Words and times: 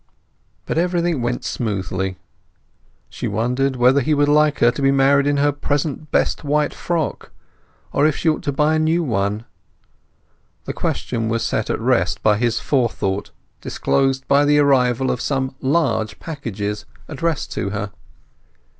But 0.65 0.79
everything 0.79 1.21
went 1.21 1.43
smoothly. 1.43 2.17
She 3.07 3.27
wondered 3.27 3.75
whether 3.75 4.01
he 4.01 4.15
would 4.15 4.27
like 4.29 4.57
her 4.57 4.71
to 4.71 4.81
be 4.81 4.89
married 4.89 5.27
in 5.27 5.37
her 5.37 5.51
present 5.51 6.09
best 6.09 6.43
white 6.43 6.73
frock, 6.73 7.31
or 7.93 8.07
if 8.07 8.15
she 8.17 8.27
ought 8.27 8.41
to 8.45 8.51
buy 8.51 8.73
a 8.73 8.79
new 8.79 9.03
one. 9.03 9.45
The 10.65 10.73
question 10.73 11.29
was 11.29 11.43
set 11.45 11.69
at 11.69 11.79
rest 11.79 12.23
by 12.23 12.37
his 12.37 12.59
forethought, 12.59 13.29
disclosed 13.61 14.27
by 14.27 14.43
the 14.43 14.57
arrival 14.57 15.11
of 15.11 15.21
some 15.21 15.53
large 15.59 16.17
packages 16.17 16.87
addressed 17.07 17.51
to 17.51 17.69
her. 17.69 17.91